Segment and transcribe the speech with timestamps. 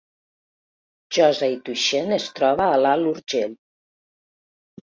[1.17, 3.57] Josa i Tuixén es troba a l’Alt Urgell